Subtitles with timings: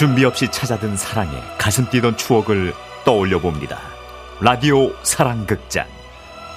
[0.00, 2.72] 준비 없이 찾아든 사랑에 가슴 뛰던 추억을
[3.04, 3.78] 떠올려 봅니다.
[4.40, 5.86] 라디오 사랑극장.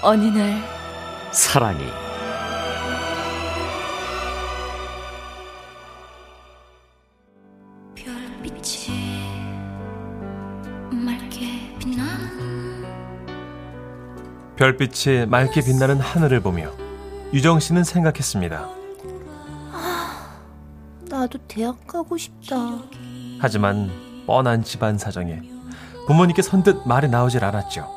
[0.01, 0.63] 어느 날
[1.33, 1.83] 사랑이.
[7.95, 8.95] 별빛이
[10.89, 12.86] 맑게 빛나는
[14.55, 16.71] 별빛이 맑게 빛나는 하늘을 보며
[17.33, 18.69] 유정 씨는 생각했습니다.
[21.10, 22.79] 나도 대학 가고 싶다.
[23.43, 23.92] 하지만
[24.25, 25.42] 뻔한 집안 사정에
[26.07, 27.89] 부모님께 선뜻 말이 나오질 않았죠.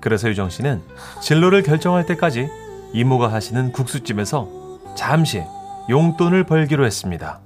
[0.00, 0.80] 그래서 유정 씨는
[1.20, 2.48] 진로를 결정할 때까지
[2.94, 4.48] 이모가 하시는 국수집에서
[4.96, 5.42] 잠시
[5.90, 7.40] 용돈을 벌기로 했습니다.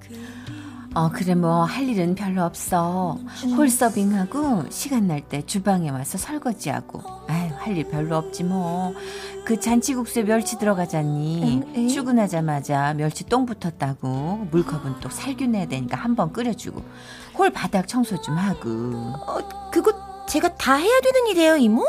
[0.95, 3.19] 어, 그래, 뭐, 할 일은 별로 없어.
[3.56, 7.03] 홀서빙하고, 시간 날 때 주방에 와서 설거지하고.
[7.29, 7.36] 아유,
[7.66, 8.95] 할 일 별로 없지, 뭐.
[9.45, 11.42] 그 잔치국수에 멸치 들어가잖니.
[11.67, 11.89] 응, 응.
[11.89, 14.47] 출근하자마자 멸치 똥 붙었다고.
[14.53, 16.83] 물컵은 또 살균 해야 되니까 한번 끓여주고.
[17.37, 18.69] 홀 바닥 청소 좀 하고.
[19.27, 19.92] 어, 그거
[20.28, 21.84] 제가 다 해야 되는 일이에요, 이모?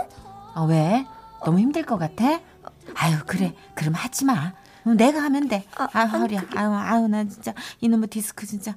[0.56, 1.06] 어, 왜?
[1.46, 2.40] 너무 힘들 것 같아?
[2.96, 3.54] 아유, 그래.
[3.76, 4.54] 그럼 하지 마.
[4.88, 5.66] 어, 내가 하면 돼.
[5.76, 6.44] 아, 아유, 허리야.
[6.56, 7.54] 아유, 아유, 나 진짜.
[7.82, 8.76] 이놈의 디스크 진짜.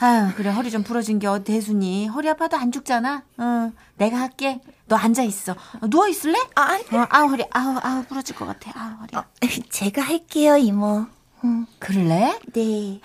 [0.00, 0.48] 아유, 그래.
[0.50, 2.08] 허리 좀 부러진 게 어디 대수니.
[2.08, 3.24] 허리 아파도 안 죽잖아.
[3.36, 4.60] 어, 내가 할게.
[4.86, 5.52] 너 앉아 있어.
[5.52, 6.38] 어, 누워 있을래?
[6.54, 7.44] 아, 아니, 어, 아우, 허리.
[7.50, 8.72] 아우, 아우, 부러질 것 같아.
[8.74, 9.16] 아우, 허리.
[9.16, 9.24] 어,
[9.70, 11.06] 제가 할게요, 이모.
[11.44, 12.38] 음, 그럴래?
[12.54, 13.00] 네.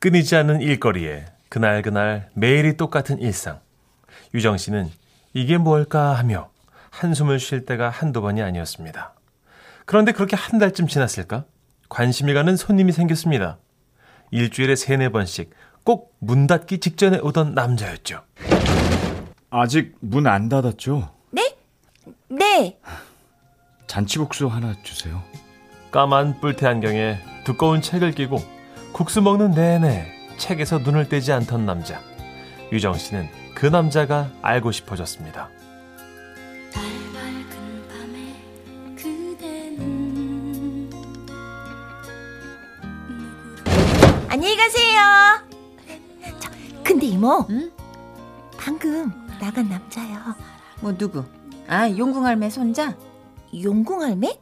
[0.00, 3.60] 끊이지 않는 일거리에 그날 그날 매일이 똑같은 일상.
[4.34, 4.90] 유정 씨는
[5.32, 6.50] 이게 뭘까 하며
[6.90, 9.14] 한숨을 쉴 때가 한두 번이 아니었습니다.
[9.86, 11.44] 그런데 그렇게 한 달쯤 지났을까?
[11.88, 13.58] 관심이 가는 손님이 생겼습니다.
[14.30, 15.50] 일주일에 세네 번씩
[15.84, 18.22] 꼭 문 닫기 직전에 오던 남자였죠.
[19.50, 21.10] 아직 문 안 닫았죠?
[21.30, 21.56] 네?
[22.28, 22.78] 네.
[23.86, 25.22] 잔치국수 하나 주세요.
[25.90, 28.36] 까만 뿔테 안경에 두꺼운 책을 끼고
[28.92, 32.00] 국수 먹는 내내 책에서 눈을 떼지 않던 남자.
[32.72, 35.48] 유정 씨는 그 남자가 알고 싶어졌습니다.
[44.40, 45.00] 안녕히 가세요.
[46.38, 46.48] 저,
[46.84, 47.44] 근데 이모.
[47.50, 47.72] 응?
[48.56, 50.36] 방금 나간 남자요.
[50.80, 51.24] 뭐, 누구?
[51.66, 52.96] 아, 용궁 할매 손자?
[53.52, 54.38] 용궁 할매?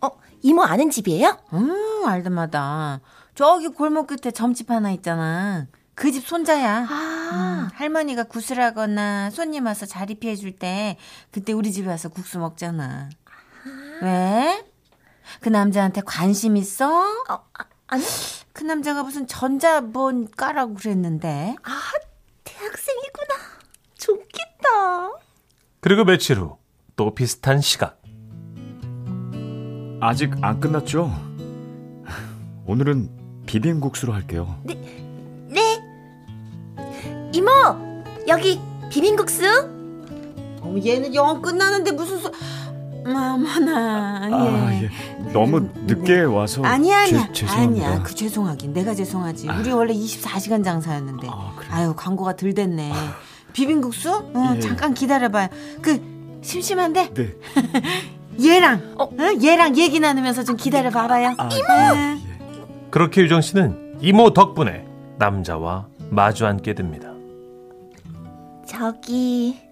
[0.00, 0.10] 어,
[0.42, 1.38] 이모 아는 집이에요?
[1.54, 3.00] 음, 알다마다.
[3.34, 5.66] 저기 골목 끝에 점집 하나 있잖아.
[5.96, 6.86] 그 집 손자야.
[6.88, 10.96] 아, 음, 할머니가 구슬하거나 손님 와서 자리 피해 줄 때
[11.32, 13.10] 그때 우리 집에 와서 국수 먹잖아.
[14.02, 14.64] 왜?
[15.40, 16.86] 그 남자한테 관심 있어?
[17.28, 18.04] 어, 아, 아니,
[18.52, 21.56] 그 남자가 무슨 전자본 까라고 그랬는데.
[21.62, 21.80] 아,
[22.44, 23.34] 대학생이구나.
[23.98, 25.12] 좋겠다.
[25.80, 26.62] 그리고 며칠 후
[26.96, 28.00] 또 비슷한 시각.
[30.00, 31.10] 아직 안 끝났죠?
[32.66, 34.60] 오늘은 비빔국수로 할게요.
[34.64, 35.80] 네.
[37.32, 37.50] 이모,
[38.28, 39.44] 여기 비빔국수?
[40.60, 42.30] 어, 얘는 영어 끝나는데 무슨 소...
[43.04, 44.84] 마마나 아, 예.
[44.84, 45.32] 예.
[45.32, 47.86] 너무 늦게 와서 아니야 아니야 죄, 죄송합니다.
[47.86, 51.72] 아니야 그 죄송하긴 내가 죄송하지 우리 원래 24시간 장사였는데 아, 그래요?
[51.72, 52.92] 아유 광고가 덜 됐네
[53.52, 54.10] 비빔국수?
[54.34, 54.60] 어, 예.
[54.60, 55.48] 잠깐 기다려봐요
[55.80, 56.00] 그
[56.42, 57.34] 심심한데 네.
[58.42, 59.10] 얘랑 어?
[59.42, 62.20] 얘랑 얘기 나누면서 좀 기다려 봐봐요 아, 이모
[62.90, 64.84] 그렇게 유정 씨는 이모 덕분에
[65.18, 67.12] 남자와 마주 앉게 됩니다.
[68.66, 69.71] 저기 저,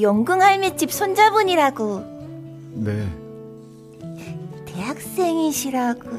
[0.00, 2.04] 용궁 할매 집 손자분이라고
[2.74, 3.08] 네.
[4.66, 6.10] 대학생이시라고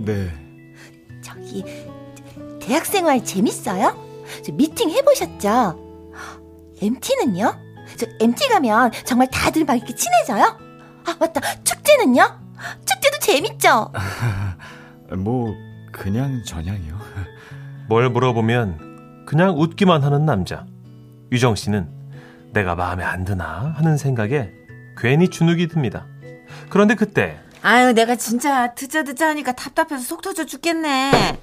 [0.00, 0.30] 네.
[1.22, 1.64] 저기
[2.60, 3.96] 대학생활 재밌어요?
[4.44, 5.86] 저 미팅 해보셨죠?
[6.80, 7.54] MT는요?
[7.96, 10.44] 저 MT 가면 정말 다들 막 이렇게 친해져요?
[11.06, 12.22] 아 맞다 축제는요?
[12.84, 13.92] 축제도 재밌죠?
[15.16, 15.54] 뭐
[15.90, 16.98] 그냥 전향이요.
[17.88, 20.66] 뭘 물어보면 그냥 웃기만 하는 남자.
[21.32, 21.97] 유정 씨는
[22.52, 24.50] 내가 마음에 안 드나 하는 생각에
[24.96, 26.06] 괜히 주눅이 듭니다.
[26.70, 31.38] 그런데 그때 아유 내가 진짜 듣자 듣자 하니까 답답해서 속 터져 죽겠네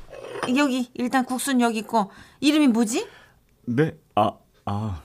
[0.57, 3.07] 여기 일단 국수는 여기 있고 이름이 뭐지?
[3.67, 3.93] 네.
[4.15, 4.31] 아,
[4.65, 5.01] 아.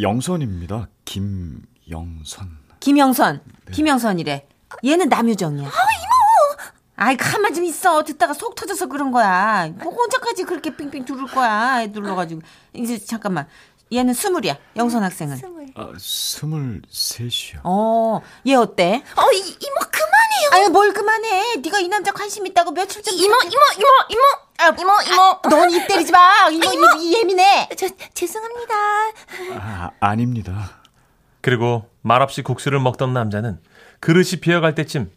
[0.00, 0.88] 영선입니다.
[1.04, 2.58] 김영선.
[2.80, 3.40] 김영선.
[3.66, 3.72] 네.
[3.72, 4.46] 김영선이래.
[4.84, 5.66] 얘는 남유정이야.
[5.66, 6.70] 아, 이모!
[6.96, 8.02] 아이, 가만 좀 있어.
[8.04, 9.68] 듣다가 속 터져서 그런 거야.
[9.82, 11.82] 뭐 언제까지 그렇게 빙빙 두를 거야.
[11.82, 12.42] 애 눌러가지고.
[12.74, 13.46] 이제 잠깐만.
[13.92, 14.56] 얘는 스물이야.
[14.76, 15.36] 영선 학생은.
[15.36, 15.66] 스물.
[15.76, 17.60] 아, 스물셋이요.
[17.64, 19.02] 어, 얘 어때?
[19.16, 20.50] 어 이, 이모 그만해요.
[20.52, 21.56] 아유, 뭘 그만해.
[21.56, 24.22] 네가 이 남자 관심 있다고 며칠 전 이모 이모 이모 이모
[24.58, 26.48] 아, 이모 이모 넌입 때리지 마.
[26.50, 27.68] 이모, 이모, 이 예민해.
[27.76, 28.74] 저 죄송합니다.
[29.58, 30.80] 아, 아닙니다.
[31.40, 33.60] 그리고 말없이 국수를 먹던 남자는
[34.00, 35.10] 그릇이 비어갈 때쯤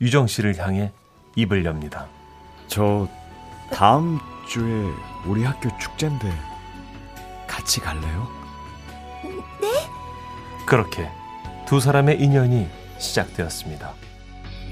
[0.00, 0.92] 유정 씨를 향해
[1.36, 2.06] 입을 엽니다.
[2.68, 3.08] 저
[3.72, 4.62] 다음 주에
[5.26, 6.32] 우리 학교 축제인데
[7.52, 8.28] 같이 갈래요?
[10.64, 11.10] 그렇게
[11.66, 12.66] 두 사람의 인연이
[12.98, 13.92] 시작되었습니다.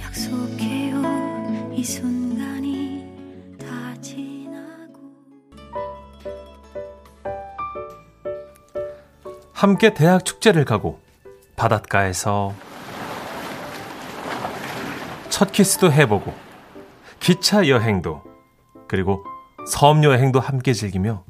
[0.01, 3.07] 약속해요 이 순간이
[3.61, 5.13] 다 지나고
[9.53, 11.01] 함께 대학 축제를 가고
[11.57, 12.55] 바닷가에서
[15.29, 16.33] 첫 키스도 해보고
[17.21, 18.23] 기차 여행도
[18.89, 19.23] 그리고
[19.69, 21.25] 섬 여행도 함께 즐기며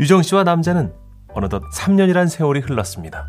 [0.00, 0.92] 유정 씨와 남자는
[1.28, 3.28] 어느덧 3년이란 세월이 흘렀습니다.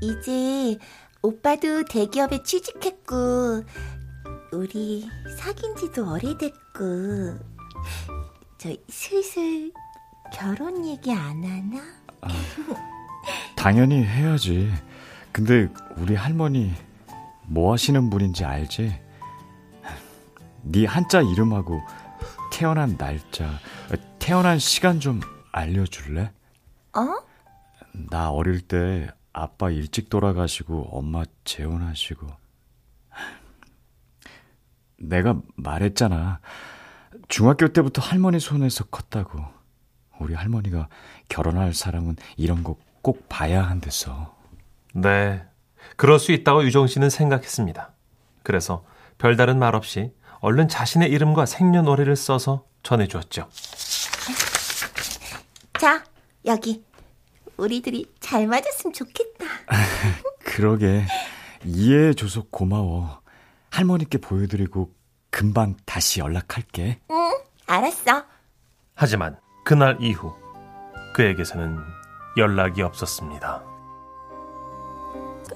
[0.00, 0.78] 이제
[1.22, 3.64] 오빠도 대기업에 취직했고,
[4.52, 5.06] 우리
[5.38, 7.38] 사귄 지도 오래됐고,
[8.58, 9.72] 저 슬슬
[10.32, 11.82] 결혼 얘기 안 하나?
[13.56, 14.72] 당연히 해야지.
[15.32, 16.72] 근데 우리 할머니
[17.46, 18.98] 뭐 하시는 분인지 알지?
[20.62, 21.80] 네 한자 이름하고
[22.52, 23.50] 태어난 날짜,
[24.20, 25.20] 태어난 시간 좀
[25.52, 26.30] 알려줄래?
[26.96, 27.00] 어?
[28.10, 32.26] 나 어릴 때 아빠 일찍 돌아가시고 엄마 재혼하시고
[34.98, 36.40] 내가 말했잖아.
[37.28, 39.42] 중학교 때부터 할머니 손에서 컸다고.
[40.18, 40.88] 우리 할머니가
[41.28, 44.36] 결혼할 사람은 이런 거 꼭 봐야 한댔어.
[44.92, 45.42] 네,
[45.96, 47.92] 그럴 수 있다고 유정 씨는 생각했습니다.
[48.42, 48.84] 그래서
[49.16, 53.48] 별다른 말 없이 얼른 자신의 이름과 생년월일을 써서 전해주었죠.
[55.78, 56.04] 자,
[56.46, 56.84] 여기.
[57.56, 59.44] 우리들이 잘 맞았으면 좋겠다.
[60.44, 61.04] 그러게
[61.64, 63.20] 이해해줘서 고마워.
[63.70, 64.92] 할머니께 보여드리고
[65.30, 67.00] 금방 다시 연락할게.
[67.10, 67.16] 응,
[67.66, 68.24] 알았어.
[68.94, 70.34] 하지만 그날 이후
[71.14, 71.78] 그에게서는
[72.36, 73.62] 연락이 없었습니다.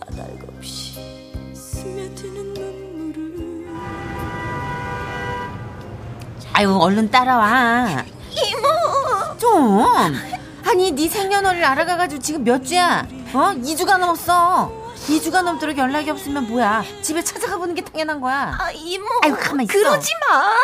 [0.01, 3.75] 까닭없이 스며드는 눈물을
[6.53, 8.05] 아유 얼른 따라와.
[9.45, 9.85] 좀.
[10.65, 13.07] 아니 네 생년월일 알아가가지고 지금 몇 주야?
[13.35, 13.53] 어?
[13.53, 14.73] 2주가 넘었어.
[14.95, 16.83] 2주가 넘도록 연락이 없으면 뭐야?
[17.03, 18.57] 집에 찾아가 보는 게 당연한 거야.
[18.59, 19.05] 아, 이모.
[19.23, 19.73] 아이고, 가만히 있어.
[19.75, 20.55] 그러지 마.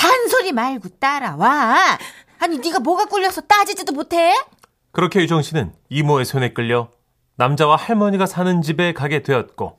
[0.00, 1.96] 잔소리 말고 따라와.
[2.40, 4.34] 아니 네가 뭐가 꿀려서 따지지도 못해?
[4.90, 6.88] 그렇게 유정 씨는 이모의 손에 끌려
[7.36, 9.78] 남자와 할머니가 사는 집에 가게 되었고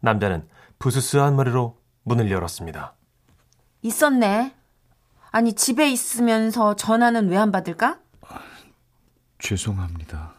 [0.00, 0.48] 남자는
[0.80, 2.94] 부스스한 머리로 문을 열었습니다.
[3.82, 4.54] 있었네.
[5.36, 8.00] 아니 집에 있으면서 전화는 왜 안 받을까?
[9.38, 10.32] 죄송합니다.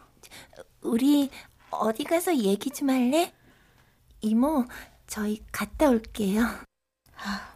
[0.82, 1.30] 우리
[1.70, 3.32] 어디 가서 얘기 좀 할래?
[4.22, 4.66] 이모,
[5.06, 6.42] 저희 갔다 올게요.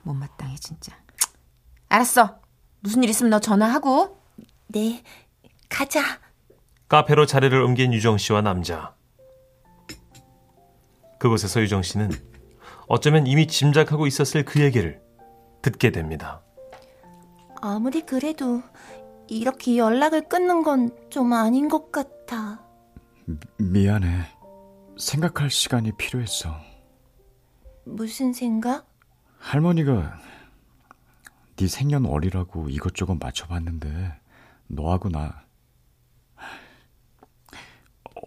[0.03, 0.95] 못마땅해 진짜.
[1.89, 2.39] 알았어.
[2.81, 4.21] 무슨 일 있으면 너 전화하고.
[4.67, 5.03] 네,
[5.67, 6.19] 가자.
[6.89, 8.93] 카페로 자리를 옮긴 유정 씨와 남자.
[11.17, 12.11] 그곳에서 유정 씨는
[12.87, 15.01] 어쩌면 이미 짐작하고 있었을 그 얘기를
[15.63, 16.43] 듣게 됩니다.
[17.61, 18.61] 아무리 그래도
[19.27, 22.59] 이렇게 연락을 끊는 건 좀 아닌 것 같아.
[23.57, 24.25] 미안해.
[24.97, 26.55] 생각할 시간이 필요했어.
[27.85, 28.87] 무슨 생각?
[29.39, 30.19] 할머니가
[31.57, 34.13] 네 생년월일하고 이것저것 맞춰봤는데
[34.67, 35.43] 너하고 나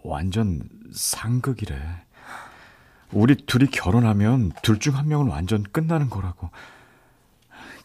[0.03, 0.61] 완전
[0.93, 1.75] 상극이래.
[3.11, 6.49] 우리 둘이 결혼하면 둘 중 한 명은 완전 끝나는 거라고.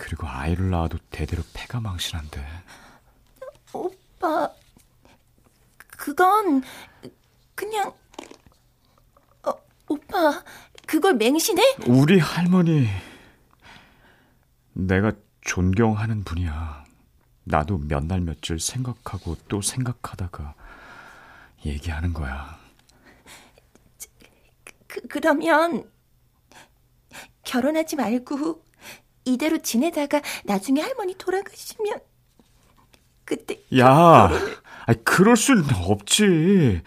[0.01, 2.43] 그리고 아이를 낳아도 대대로 폐가 망신한대.
[3.75, 4.51] 오빠,
[5.91, 6.63] 그건
[7.55, 7.93] 그냥
[9.47, 9.53] 어,
[9.89, 10.43] 오빠
[10.87, 11.63] 그걸 맹신해?
[11.87, 12.89] 우리 할머니
[14.73, 16.85] 내가 존경하는 분이야.
[17.45, 20.55] 나도 몇 날 며칠 생각하고 또 생각하다가
[21.67, 22.59] 얘기하는 거야.
[24.87, 25.91] 그, 그러면
[27.45, 28.65] 결혼하지 말고
[29.33, 32.01] 이대로 지내다가 나중에 할머니 돌아가시면
[33.25, 34.29] 그때 야,
[34.87, 36.83] 아니, 그럴 수는 없지.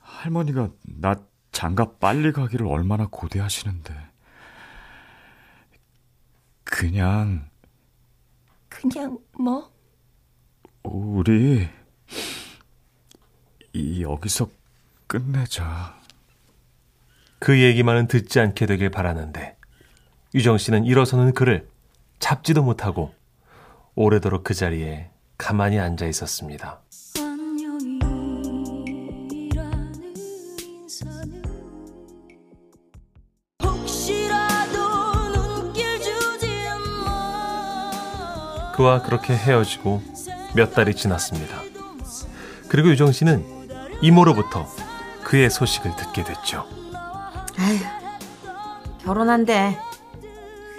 [0.00, 1.14] 할머니가 나
[1.52, 3.94] 장가 빨리 가기를 얼마나 고대하시는데.
[6.64, 7.48] 그냥
[8.68, 9.72] 그냥 뭐
[10.82, 11.68] 우리
[13.72, 14.48] 이 여기서
[15.06, 15.96] 끝내자.
[17.38, 19.56] 그 얘기만은 듣지 않게 되길 바라는데
[20.34, 21.68] 유정 씨는 일어서는 그를
[22.18, 23.12] 잡지도 못하고
[23.94, 26.80] 오래도록 그 자리에 가만히 앉아 있었습니다.
[38.74, 40.02] 그와 그렇게 헤어지고
[40.54, 41.62] 몇 달이 지났습니다.
[42.68, 43.42] 그리고 유정 씨는
[44.02, 44.66] 이모로부터
[45.24, 46.66] 그의 소식을 듣게 됐죠.
[47.58, 49.78] 아휴 결혼한대.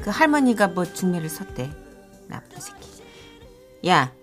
[0.02, 1.72] 그 할머니가 뭐 중매를 섰대.
[2.28, 2.88] 나쁜 새끼.
[3.88, 4.14] 야,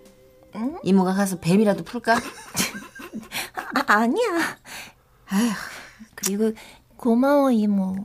[0.83, 2.15] 이모가 가서 뱀이라도 풀까?
[3.55, 4.57] 아, 아니야.
[6.15, 6.53] 그리고
[6.97, 7.95] 고마워 이모.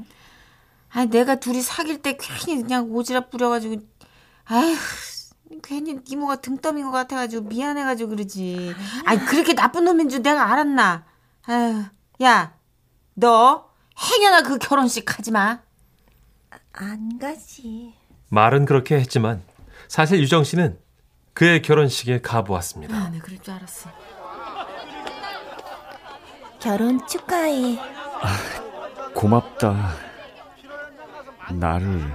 [0.92, 3.76] 아, 내가 둘이 사귈 때 괜히 그냥 오지랖 부려가지고,
[4.46, 4.76] 아휴,
[5.62, 8.74] 괜히 이모가 등 떠민 것 같아가지고 미안해가지고 그러지.
[9.04, 11.04] 아니 그렇게 나쁜 놈인 줄 내가 알았나?
[11.46, 11.84] 아휴,
[12.22, 12.54] 야,
[13.14, 15.60] 너 행여나 그 결혼식 가지 마.
[16.72, 17.94] 안 가지.
[18.28, 19.42] 말은 그렇게 했지만
[19.88, 20.78] 사실 유정 씨는
[21.34, 22.94] 그의 결혼식에 가보았습니다.
[22.94, 23.90] 아, 네, 그럴 줄 알았어.
[26.60, 27.78] 결혼 축하해.
[29.14, 29.94] 고맙다.
[31.52, 32.12] 나를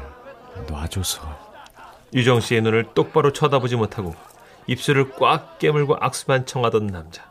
[0.68, 1.46] 놔줘서.
[2.13, 4.15] 유정 씨의 눈을 똑바로 쳐다보지 못하고
[4.68, 7.30] 입술을 꽉 깨물고 악수만 청하던 남자.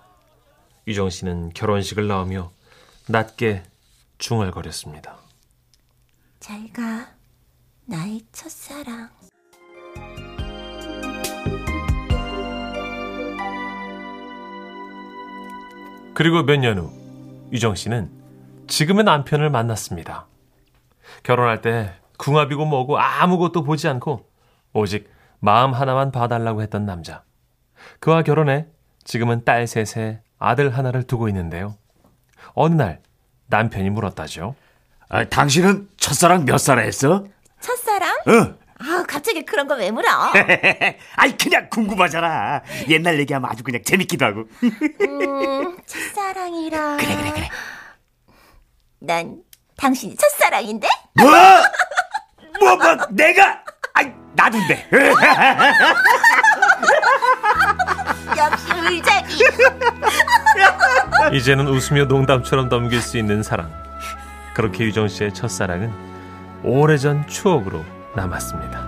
[0.86, 2.50] 유정 씨는 결혼식을 나오며
[3.08, 3.62] 낮게
[4.18, 5.23] 중얼거렸습니다.
[6.44, 7.08] 잘 가.
[7.86, 9.08] 나의 첫사랑.
[16.14, 16.90] 그리고 몇 년 후
[17.52, 18.10] 유정 씨는
[18.66, 20.26] 지금의 남편을 만났습니다.
[21.22, 24.28] 결혼할 때 궁합이고 뭐고 아무것도 보지 않고
[24.72, 25.10] 오직
[25.40, 27.24] 마음 하나만 봐달라고 했던 남자.
[28.00, 28.66] 그와 결혼해
[29.02, 31.74] 지금은 딸 셋에 아들 하나를 두고 있는데요.
[32.54, 33.00] 어느 날
[33.48, 34.54] 남편이 물었다죠.
[35.08, 37.24] 아, 당신은 첫사랑 몇살 했어?
[37.60, 38.18] 첫사랑?
[38.28, 38.56] 응.
[38.80, 40.08] 아, 갑자기 그런 거 왜 물어?
[41.16, 42.62] 아이 그냥 궁금하잖아.
[42.88, 44.44] 옛날 얘기하면 아주 그냥 재밌기도 하고.
[44.62, 46.96] 음, 첫사랑이라.
[46.98, 47.48] 그래, 그래, 그래.
[49.00, 49.36] 난
[49.76, 50.88] 당신이 첫사랑인데?
[51.14, 51.30] 뭐?
[52.60, 53.62] 뭐, 뭐, 내가?
[53.94, 54.88] 아이, 나도인데.
[58.36, 59.44] 역시 울자기.
[61.36, 63.70] 이제는 웃으며 농담처럼 넘길 수 있는 사랑.
[64.54, 65.92] 그렇게 유정 씨의 첫사랑은
[66.62, 67.84] 오래전 추억으로
[68.16, 68.83] 남았습니다.